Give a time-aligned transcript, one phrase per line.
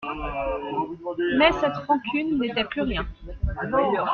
[1.37, 3.05] Mais cette rancune n'était plus rien.